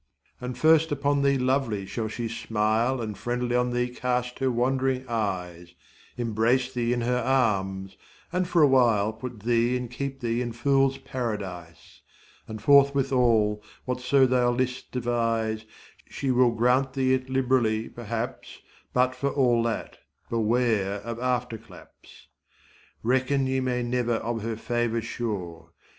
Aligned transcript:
And 0.39 0.57
first 0.57 0.91
upon 0.91 1.21
thee 1.21 1.37
lovely 1.37 1.85
shall 1.85 2.07
she 2.07 2.27
smile 2.27 2.99
And 3.01 3.15
friendly 3.15 3.55
on 3.55 3.69
thee 3.69 3.87
cast 3.87 4.39
her 4.39 4.49
wandering 4.49 5.07
eyes, 5.07 5.75
Embrace 6.17 6.73
thee 6.73 6.91
in 6.91 7.01
her 7.01 7.19
arms, 7.19 7.97
and 8.31 8.47
for 8.47 8.63
a 8.63 8.67
while 8.67 9.13
Put 9.13 9.41
thee 9.41 9.77
and 9.77 9.91
keep 9.91 10.19
thee 10.19 10.41
in 10.41 10.53
fool's 10.53 10.97
paradise; 10.97 12.01
And 12.47 12.59
forthwith 12.59 13.11
all, 13.11 13.61
whatso 13.85 14.25
thou 14.25 14.49
list 14.49 14.91
devise, 14.91 15.65
She 16.09 16.31
will 16.31 16.49
thee 16.49 16.57
grant 16.57 16.97
it 16.97 17.29
liberally 17.29 17.87
perhaps, 17.87 18.61
But 18.93 19.13
for 19.13 19.29
all 19.29 19.61
that, 19.65 19.99
beware 20.31 20.95
of 21.01 21.19
afterclaps.29 21.19 21.87
Reckon 23.03 23.45
you 23.45 23.61
never 23.61 24.13
of 24.15 24.41
her 24.41 24.57
favour 24.57 24.99
sure. 25.03 25.69